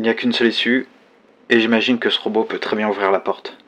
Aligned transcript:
Il 0.00 0.04
n'y 0.04 0.08
a 0.08 0.14
qu'une 0.14 0.32
seule 0.32 0.46
issue, 0.46 0.88
et 1.50 1.60
j'imagine 1.60 1.98
que 1.98 2.08
ce 2.08 2.18
robot 2.18 2.44
peut 2.44 2.58
très 2.58 2.74
bien 2.74 2.88
ouvrir 2.88 3.10
la 3.10 3.20
porte. 3.20 3.58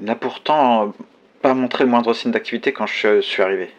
Il 0.00 0.06
n'a 0.06 0.14
pourtant 0.14 0.94
pas 1.42 1.52
montré 1.52 1.84
le 1.84 1.90
moindre 1.90 2.14
signe 2.14 2.30
d'activité 2.30 2.72
quand 2.72 2.86
je 2.86 3.20
suis 3.20 3.42
arrivé. 3.42 3.70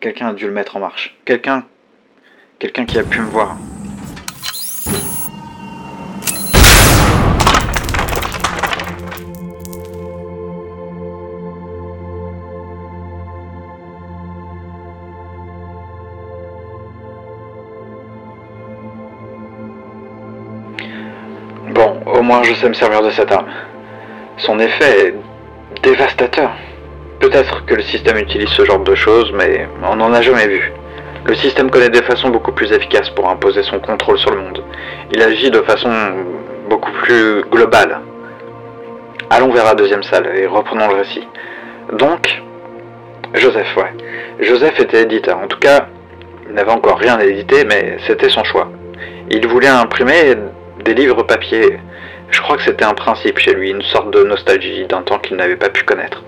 Quelqu'un 0.00 0.28
a 0.28 0.32
dû 0.34 0.44
le 0.44 0.52
mettre 0.52 0.76
en 0.76 0.80
marche. 0.80 1.16
Quelqu'un. 1.24 1.64
Quelqu'un 2.58 2.84
qui 2.84 2.98
a 2.98 3.04
pu 3.04 3.22
me 3.22 3.30
voir. 3.30 3.56
Moins 22.26 22.42
je 22.42 22.54
sais 22.54 22.68
me 22.68 22.74
servir 22.74 23.02
de 23.02 23.10
cette 23.10 23.30
arme. 23.30 23.46
Son 24.38 24.58
effet 24.58 25.06
est 25.06 25.14
dévastateur. 25.82 26.50
Peut-être 27.20 27.64
que 27.64 27.74
le 27.74 27.82
système 27.82 28.18
utilise 28.18 28.50
ce 28.50 28.64
genre 28.64 28.80
de 28.80 28.94
choses, 28.94 29.32
mais 29.32 29.66
on 29.82 29.96
n'en 29.96 30.12
a 30.12 30.20
jamais 30.20 30.48
vu. 30.48 30.72
Le 31.24 31.34
système 31.34 31.70
connaît 31.70 31.88
des 31.88 32.02
façons 32.02 32.28
beaucoup 32.28 32.52
plus 32.52 32.70
efficaces 32.72 33.10
pour 33.10 33.28
imposer 33.28 33.62
son 33.62 33.78
contrôle 33.78 34.18
sur 34.18 34.30
le 34.30 34.38
monde. 34.38 34.62
Il 35.12 35.22
agit 35.22 35.50
de 35.50 35.60
façon 35.62 35.90
beaucoup 36.68 36.92
plus 37.02 37.42
globale. 37.50 38.00
Allons 39.30 39.50
vers 39.52 39.64
la 39.64 39.74
deuxième 39.74 40.02
salle 40.02 40.30
et 40.36 40.46
reprenons 40.46 40.88
le 40.88 40.96
récit. 40.96 41.26
Donc, 41.92 42.42
Joseph, 43.34 43.76
ouais. 43.76 43.92
Joseph 44.40 44.78
était 44.80 45.02
éditeur. 45.02 45.38
En 45.38 45.46
tout 45.46 45.58
cas, 45.58 45.86
il 46.48 46.54
n'avait 46.54 46.70
encore 46.70 46.98
rien 46.98 47.18
édité, 47.18 47.64
mais 47.64 47.96
c'était 48.06 48.28
son 48.28 48.44
choix. 48.44 48.68
Il 49.30 49.46
voulait 49.48 49.68
imprimer 49.68 50.36
des 50.84 50.94
livres 50.94 51.22
papier. 51.22 51.78
Je 52.30 52.40
crois 52.40 52.56
que 52.56 52.62
c'était 52.62 52.84
un 52.84 52.94
principe 52.94 53.38
chez 53.38 53.54
lui, 53.54 53.70
une 53.70 53.82
sorte 53.82 54.10
de 54.10 54.24
nostalgie 54.24 54.84
d'un 54.86 55.02
temps 55.02 55.18
qu'il 55.18 55.36
n'avait 55.36 55.56
pas 55.56 55.68
pu 55.68 55.84
connaître. 55.84 56.22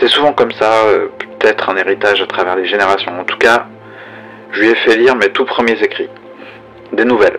C'est 0.00 0.08
souvent 0.08 0.32
comme 0.32 0.50
ça, 0.52 0.72
euh, 0.86 1.08
peut-être 1.38 1.68
un 1.70 1.76
héritage 1.76 2.20
à 2.20 2.26
travers 2.26 2.56
les 2.56 2.66
générations. 2.66 3.12
En 3.18 3.24
tout 3.24 3.38
cas, 3.38 3.66
je 4.52 4.60
lui 4.60 4.68
ai 4.70 4.74
fait 4.74 4.96
lire 4.96 5.16
mes 5.16 5.28
tout 5.28 5.44
premiers 5.44 5.80
écrits. 5.82 6.10
Des 6.92 7.04
nouvelles. 7.04 7.38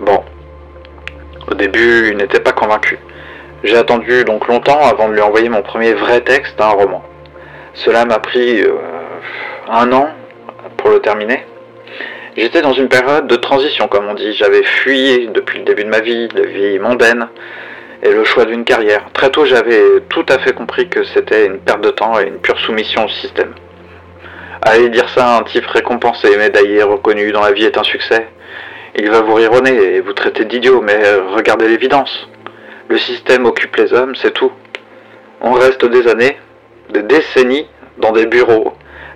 Bon. 0.00 0.24
Au 1.50 1.54
début, 1.54 2.08
il 2.10 2.16
n'était 2.16 2.40
pas 2.40 2.52
convaincu. 2.52 2.98
J'ai 3.64 3.76
attendu 3.76 4.24
donc 4.24 4.46
longtemps 4.46 4.86
avant 4.86 5.08
de 5.08 5.14
lui 5.14 5.20
envoyer 5.20 5.48
mon 5.48 5.62
premier 5.62 5.94
vrai 5.94 6.20
texte 6.20 6.58
d'un 6.58 6.68
roman. 6.68 7.02
Cela 7.74 8.04
m'a 8.04 8.18
pris 8.18 8.62
euh, 8.62 8.76
un 9.68 9.90
an 9.92 10.10
pour 10.76 10.90
le 10.90 11.00
terminer. 11.00 11.44
J'étais 12.38 12.62
dans 12.62 12.72
une 12.72 12.88
période 12.88 13.26
de 13.26 13.34
transition, 13.34 13.88
comme 13.88 14.06
on 14.06 14.14
dit. 14.14 14.32
J'avais 14.32 14.62
fui 14.62 15.28
depuis 15.34 15.58
le 15.58 15.64
début 15.64 15.82
de 15.82 15.88
ma 15.88 15.98
vie, 15.98 16.28
la 16.36 16.46
vie 16.46 16.78
mondaine 16.78 17.26
et 18.00 18.12
le 18.12 18.22
choix 18.22 18.44
d'une 18.44 18.62
carrière. 18.62 19.06
Très 19.12 19.28
tôt, 19.28 19.44
j'avais 19.44 19.82
tout 20.08 20.24
à 20.28 20.38
fait 20.38 20.52
compris 20.52 20.88
que 20.88 21.02
c'était 21.02 21.46
une 21.46 21.58
perte 21.58 21.80
de 21.80 21.90
temps 21.90 22.20
et 22.20 22.28
une 22.28 22.38
pure 22.38 22.56
soumission 22.60 23.06
au 23.06 23.08
système. 23.08 23.54
Allez 24.62 24.88
dire 24.88 25.08
ça 25.08 25.34
à 25.34 25.40
un 25.40 25.42
type 25.42 25.66
récompensé, 25.66 26.36
médaillé, 26.36 26.80
reconnu 26.84 27.32
dans 27.32 27.40
la 27.40 27.50
vie 27.50 27.64
est 27.64 27.76
un 27.76 27.82
succès. 27.82 28.28
Il 28.94 29.10
va 29.10 29.22
vous 29.22 29.60
nez 29.60 29.96
et 29.96 30.00
vous 30.00 30.12
traiter 30.12 30.44
d'idiot, 30.44 30.80
mais 30.80 30.96
regardez 31.34 31.66
l'évidence. 31.66 32.28
Le 32.86 32.98
système 32.98 33.46
occupe 33.46 33.74
les 33.74 33.92
hommes, 33.92 34.14
c'est 34.14 34.32
tout. 34.32 34.52
On 35.40 35.54
reste 35.54 35.84
des 35.84 36.06
années, 36.06 36.38
des 36.90 37.02
décennies, 37.02 37.66
dans 37.96 38.12
des 38.12 38.26
bureaux, 38.26 38.74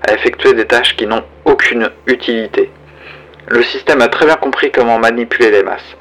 à 0.08 0.12
effectuer 0.12 0.54
des 0.54 0.64
tâches 0.64 0.96
qui 0.96 1.06
n'ont 1.06 1.22
aucune 1.44 1.88
utilité. 2.08 2.68
Le 3.48 3.62
système 3.62 4.00
a 4.00 4.08
très 4.08 4.26
bien 4.26 4.36
compris 4.36 4.70
comment 4.70 4.98
manipuler 4.98 5.50
les 5.50 5.62
masses. 5.62 5.96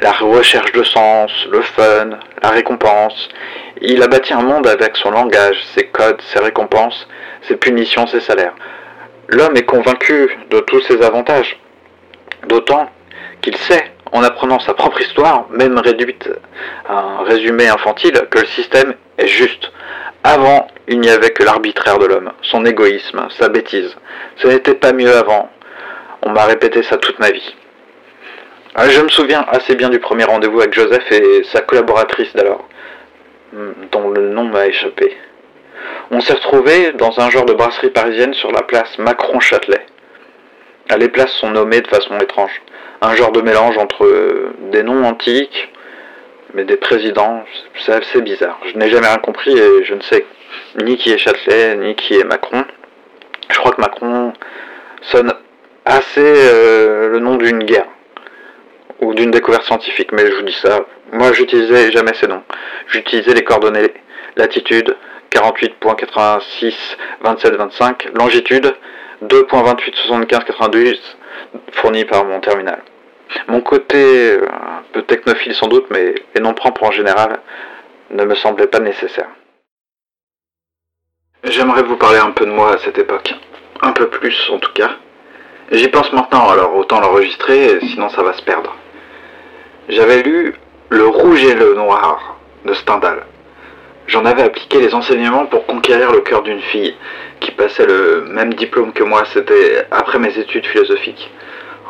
La 0.00 0.12
recherche 0.12 0.72
de 0.72 0.82
sens, 0.82 1.30
le 1.50 1.62
fun, 1.62 2.10
la 2.42 2.50
récompense. 2.50 3.28
Il 3.80 4.02
a 4.02 4.08
bâti 4.08 4.32
un 4.32 4.42
monde 4.42 4.66
avec 4.66 4.96
son 4.96 5.10
langage, 5.10 5.56
ses 5.74 5.86
codes, 5.86 6.20
ses 6.32 6.40
récompenses, 6.40 7.08
ses 7.42 7.56
punitions, 7.56 8.06
ses 8.06 8.20
salaires. 8.20 8.54
L'homme 9.28 9.56
est 9.56 9.64
convaincu 9.64 10.36
de 10.50 10.60
tous 10.60 10.80
ces 10.82 11.02
avantages. 11.02 11.58
D'autant 12.46 12.90
qu'il 13.40 13.56
sait, 13.56 13.92
en 14.12 14.22
apprenant 14.22 14.60
sa 14.60 14.74
propre 14.74 15.00
histoire, 15.00 15.46
même 15.50 15.78
réduite 15.78 16.28
à 16.88 16.98
un 16.98 17.24
résumé 17.24 17.68
infantile, 17.68 18.26
que 18.30 18.40
le 18.40 18.46
système 18.46 18.94
est 19.18 19.26
juste. 19.26 19.72
Avant, 20.24 20.68
il 20.86 21.00
n'y 21.00 21.08
avait 21.10 21.30
que 21.30 21.42
l'arbitraire 21.42 21.98
de 21.98 22.06
l'homme, 22.06 22.32
son 22.42 22.64
égoïsme, 22.66 23.26
sa 23.30 23.48
bêtise. 23.48 23.96
Ce 24.36 24.46
n'était 24.46 24.74
pas 24.74 24.92
mieux 24.92 25.16
avant, 25.16 25.50
on 26.22 26.30
m'a 26.30 26.44
répété 26.44 26.82
ça 26.82 26.96
toute 26.96 27.18
ma 27.18 27.30
vie. 27.30 27.54
Ah, 28.74 28.88
je 28.88 29.00
me 29.00 29.08
souviens 29.08 29.44
assez 29.50 29.74
bien 29.74 29.90
du 29.90 29.98
premier 29.98 30.24
rendez-vous 30.24 30.60
avec 30.60 30.72
Joseph 30.72 31.10
et 31.12 31.44
sa 31.44 31.60
collaboratrice 31.60 32.32
d'alors, 32.34 32.66
hmm, 33.52 33.72
dont 33.90 34.08
le 34.08 34.30
nom 34.30 34.44
m'a 34.44 34.66
échappé. 34.66 35.16
On 36.10 36.20
s'est 36.20 36.34
retrouvés 36.34 36.92
dans 36.92 37.20
un 37.20 37.28
genre 37.28 37.44
de 37.44 37.52
brasserie 37.52 37.90
parisienne 37.90 38.32
sur 38.34 38.50
la 38.50 38.62
place 38.62 38.98
Macron-Châtelet. 38.98 39.84
Ah, 40.88 40.96
les 40.96 41.08
places 41.08 41.32
sont 41.32 41.50
nommées 41.50 41.80
de 41.80 41.88
façon 41.88 42.16
étrange. 42.18 42.62
Un 43.02 43.14
genre 43.14 43.32
de 43.32 43.40
mélange 43.40 43.76
entre 43.76 44.08
des 44.70 44.82
noms 44.82 45.04
antiques, 45.04 45.70
mais 46.54 46.64
des 46.64 46.76
présidents, 46.76 47.44
c'est 47.80 47.92
assez 47.92 48.20
bizarre. 48.22 48.58
Je 48.72 48.78
n'ai 48.78 48.88
jamais 48.88 49.08
rien 49.08 49.18
compris 49.18 49.52
et 49.58 49.84
je 49.84 49.94
ne 49.94 50.02
sais 50.02 50.24
ni 50.82 50.96
qui 50.96 51.12
est 51.12 51.18
Châtelet, 51.18 51.76
ni 51.76 51.94
qui 51.94 52.14
est 52.14 52.24
Macron. 52.24 52.64
Je 53.50 53.58
crois 53.58 53.72
que 53.72 53.80
Macron 53.80 54.32
sonne 55.02 55.32
assez 55.84 56.20
euh, 56.20 57.08
le 57.08 57.18
nom 57.18 57.36
d'une 57.36 57.64
guerre 57.64 57.88
ou 59.00 59.14
d'une 59.14 59.30
découverte 59.30 59.64
scientifique, 59.64 60.12
mais 60.12 60.30
je 60.30 60.36
vous 60.36 60.42
dis 60.42 60.58
ça. 60.62 60.86
Moi, 61.12 61.32
j'utilisais 61.32 61.90
jamais 61.90 62.14
ces 62.14 62.26
noms. 62.26 62.42
J'utilisais 62.86 63.34
les 63.34 63.44
coordonnées 63.44 63.92
latitude 64.36 64.96
48.86 65.32 66.74
27 67.22 67.54
25, 67.54 68.08
longitude 68.14 68.74
2.28 69.24 69.94
75 69.94 70.44
92 70.44 71.16
fourni 71.72 72.04
par 72.04 72.24
mon 72.24 72.40
terminal. 72.40 72.82
Mon 73.48 73.60
côté 73.60 74.32
euh, 74.32 74.46
un 74.50 74.82
peu 74.92 75.02
technophile 75.02 75.54
sans 75.54 75.68
doute, 75.68 75.86
mais 75.90 76.14
les 76.34 76.40
noms 76.40 76.54
propres 76.54 76.84
en 76.84 76.90
général 76.90 77.40
ne 78.10 78.24
me 78.24 78.34
semblaient 78.34 78.66
pas 78.66 78.80
nécessaires. 78.80 79.30
J'aimerais 81.44 81.82
vous 81.82 81.96
parler 81.96 82.18
un 82.18 82.30
peu 82.30 82.46
de 82.46 82.50
moi 82.50 82.74
à 82.74 82.78
cette 82.78 82.98
époque. 82.98 83.34
Un 83.80 83.92
peu 83.92 84.08
plus 84.08 84.50
en 84.50 84.58
tout 84.58 84.72
cas. 84.72 84.96
J'y 85.70 85.88
pense 85.88 86.12
maintenant, 86.12 86.48
alors 86.50 86.76
autant 86.76 87.00
l'enregistrer, 87.00 87.78
sinon 87.80 88.08
ça 88.10 88.22
va 88.22 88.32
se 88.34 88.42
perdre. 88.42 88.74
J'avais 89.88 90.22
lu 90.22 90.54
Le 90.90 91.06
Rouge 91.06 91.44
et 91.44 91.54
le 91.54 91.74
Noir 91.74 92.36
de 92.64 92.74
Stendhal. 92.74 93.24
J'en 94.06 94.24
avais 94.24 94.42
appliqué 94.42 94.80
les 94.80 94.94
enseignements 94.94 95.46
pour 95.46 95.64
conquérir 95.66 96.12
le 96.12 96.20
cœur 96.20 96.42
d'une 96.42 96.60
fille 96.60 96.94
qui 97.40 97.52
passait 97.52 97.86
le 97.86 98.26
même 98.28 98.54
diplôme 98.54 98.92
que 98.92 99.02
moi, 99.02 99.24
c'était 99.32 99.86
après 99.90 100.18
mes 100.18 100.36
études 100.38 100.66
philosophiques. 100.66 101.30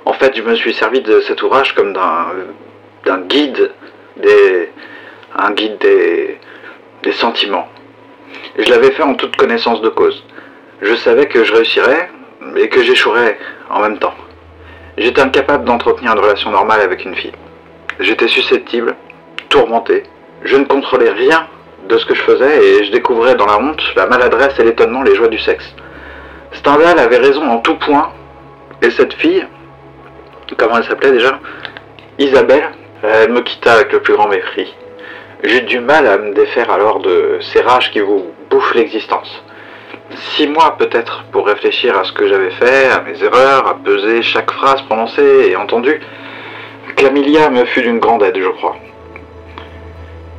En 0.04 0.12
fait, 0.12 0.36
je 0.36 0.42
me 0.42 0.54
suis 0.54 0.74
servi 0.74 1.00
de 1.00 1.20
cet 1.20 1.42
ouvrage 1.42 1.74
comme 1.74 1.92
d'un 1.92 3.18
guide 3.22 3.72
des 4.16 4.68
un 5.36 5.52
guide 5.52 5.78
des, 5.78 7.12
sentiments. 7.12 7.68
Et 8.56 8.64
je 8.64 8.70
l'avais 8.70 8.90
fait 8.92 9.02
en 9.02 9.14
toute 9.14 9.36
connaissance 9.36 9.80
de 9.82 9.88
cause. 9.88 10.24
Je 10.80 10.94
savais 10.94 11.26
que 11.26 11.44
je 11.44 11.52
réussirais, 11.52 12.10
et 12.56 12.68
que 12.68 12.82
j'échouerais 12.82 13.38
en 13.70 13.80
même 13.80 13.98
temps. 13.98 14.14
J'étais 14.96 15.22
incapable 15.22 15.64
d'entretenir 15.64 16.12
une 16.12 16.18
relation 16.18 16.50
normale 16.50 16.80
avec 16.80 17.04
une 17.04 17.14
fille. 17.14 17.32
J'étais 18.00 18.28
susceptible, 18.28 18.94
tourmenté. 19.48 20.02
Je 20.44 20.56
ne 20.56 20.64
contrôlais 20.64 21.10
rien 21.10 21.46
de 21.88 21.98
ce 21.98 22.06
que 22.06 22.14
je 22.14 22.22
faisais 22.22 22.64
et 22.64 22.84
je 22.84 22.92
découvrais 22.92 23.34
dans 23.34 23.46
la 23.46 23.58
honte, 23.58 23.82
la 23.96 24.06
maladresse 24.06 24.58
et 24.58 24.64
l'étonnement 24.64 25.02
les 25.02 25.14
joies 25.14 25.28
du 25.28 25.38
sexe. 25.38 25.74
Stendhal 26.52 26.98
avait 26.98 27.18
raison 27.18 27.48
en 27.48 27.58
tout 27.58 27.76
point, 27.76 28.12
et 28.82 28.90
cette 28.90 29.14
fille, 29.14 29.46
comment 30.56 30.76
elle 30.76 30.84
s'appelait 30.84 31.12
déjà? 31.12 31.38
Isabelle, 32.18 32.70
elle 33.02 33.32
me 33.32 33.40
quitta 33.40 33.72
avec 33.72 33.92
le 33.92 34.00
plus 34.00 34.14
grand 34.14 34.28
mépris. 34.28 34.74
J'ai 35.42 35.62
du 35.62 35.80
mal 35.80 36.06
à 36.06 36.18
me 36.18 36.34
défaire 36.34 36.70
alors 36.70 37.00
de 37.00 37.38
ces 37.40 37.62
rages 37.62 37.90
qui 37.90 38.00
vous 38.00 38.26
bouffent 38.50 38.74
l'existence 38.74 39.42
six 40.16 40.46
mois 40.46 40.76
peut-être 40.78 41.24
pour 41.32 41.46
réfléchir 41.46 41.98
à 41.98 42.04
ce 42.04 42.12
que 42.12 42.28
j'avais 42.28 42.50
fait, 42.50 42.86
à 42.88 43.00
mes 43.00 43.22
erreurs, 43.22 43.66
à 43.66 43.74
peser 43.74 44.22
chaque 44.22 44.50
phrase 44.50 44.82
prononcée 44.82 45.48
et 45.50 45.56
entendue. 45.56 46.00
Clamilia 46.96 47.50
me 47.50 47.64
fut 47.64 47.82
d'une 47.82 47.98
grande 47.98 48.22
aide, 48.22 48.38
je 48.38 48.48
crois. 48.48 48.76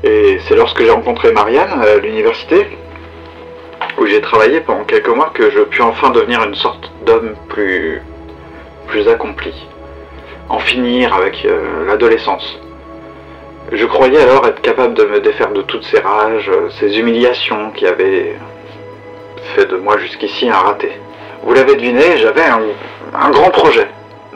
Et 0.03 0.39
c'est 0.47 0.55
lorsque 0.55 0.81
j'ai 0.81 0.91
rencontré 0.91 1.31
Marianne 1.31 1.81
à 1.81 1.97
l'université, 1.97 2.67
où 3.97 4.05
j'ai 4.05 4.21
travaillé 4.21 4.61
pendant 4.61 4.83
quelques 4.83 5.09
mois, 5.09 5.31
que 5.33 5.49
je 5.49 5.61
pus 5.61 5.81
enfin 5.81 6.09
devenir 6.09 6.43
une 6.43 6.55
sorte 6.55 6.91
d'homme 7.05 7.35
plus, 7.49 8.01
plus 8.87 9.07
accompli. 9.07 9.53
En 10.49 10.59
finir 10.59 11.13
avec 11.13 11.45
euh, 11.45 11.85
l'adolescence. 11.87 12.59
Je 13.71 13.85
croyais 13.85 14.19
alors 14.19 14.45
être 14.45 14.61
capable 14.61 14.93
de 14.93 15.05
me 15.05 15.19
défaire 15.21 15.51
de 15.51 15.61
toutes 15.61 15.85
ces 15.85 15.99
rages, 15.99 16.51
ces 16.79 16.99
humiliations 16.99 17.71
qui 17.71 17.87
avaient 17.87 18.35
fait 19.55 19.65
de 19.65 19.77
moi 19.77 19.97
jusqu'ici 19.97 20.49
un 20.49 20.57
raté. 20.57 20.91
Vous 21.43 21.53
l'avez 21.53 21.75
deviné, 21.75 22.17
j'avais 22.17 22.43
un, 22.43 23.29
grand 23.31 23.49
projet. 23.49 23.87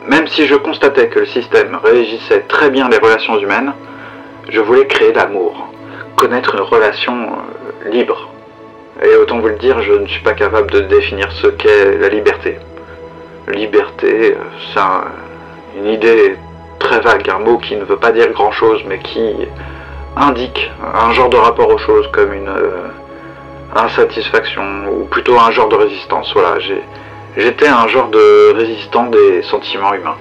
Même 0.06 0.26
si 0.28 0.46
je 0.46 0.54
constatais 0.54 1.08
que 1.08 1.20
le 1.20 1.26
système 1.26 1.78
régissait 1.82 2.40
très 2.40 2.70
bien 2.70 2.88
les 2.88 2.98
relations 2.98 3.38
humaines, 3.38 3.72
je 4.48 4.60
voulais 4.60 4.86
créer 4.86 5.12
l'amour, 5.12 5.68
connaître 6.16 6.54
une 6.54 6.62
relation 6.62 7.14
euh, 7.14 7.90
libre. 7.90 8.28
Et 9.02 9.14
autant 9.16 9.38
vous 9.38 9.48
le 9.48 9.56
dire, 9.56 9.80
je 9.82 9.92
ne 9.92 10.06
suis 10.06 10.22
pas 10.22 10.32
capable 10.32 10.70
de 10.70 10.80
définir 10.80 11.30
ce 11.32 11.46
qu'est 11.48 11.98
la 11.98 12.08
liberté. 12.08 12.58
Liberté, 13.48 14.36
euh, 14.36 14.42
c'est 14.74 15.78
une 15.78 15.86
idée 15.86 16.36
très 16.78 17.00
vague, 17.00 17.28
un 17.30 17.38
mot 17.38 17.58
qui 17.58 17.76
ne 17.76 17.84
veut 17.84 17.96
pas 17.96 18.12
dire 18.12 18.30
grand-chose, 18.32 18.82
mais 18.86 18.98
qui 18.98 19.34
indique 20.16 20.70
un 20.94 21.12
genre 21.12 21.28
de 21.28 21.36
rapport 21.36 21.68
aux 21.68 21.78
choses 21.78 22.08
comme 22.12 22.32
une 22.32 22.48
euh, 22.48 22.88
insatisfaction, 23.74 24.88
ou 24.90 25.04
plutôt 25.04 25.38
un 25.38 25.50
genre 25.50 25.68
de 25.68 25.76
résistance. 25.76 26.32
Voilà, 26.32 26.58
j'étais 27.36 27.68
un 27.68 27.86
genre 27.88 28.08
de 28.08 28.52
résistant 28.54 29.06
des 29.06 29.42
sentiments 29.42 29.94
humains. 29.94 30.16